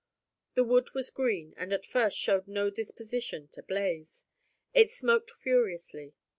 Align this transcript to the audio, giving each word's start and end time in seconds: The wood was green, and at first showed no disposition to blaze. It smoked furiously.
The 0.55 0.63
wood 0.63 0.95
was 0.95 1.11
green, 1.11 1.53
and 1.57 1.71
at 1.71 1.85
first 1.85 2.17
showed 2.17 2.47
no 2.47 2.71
disposition 2.71 3.47
to 3.49 3.61
blaze. 3.61 4.25
It 4.73 4.89
smoked 4.89 5.29
furiously. 5.29 6.15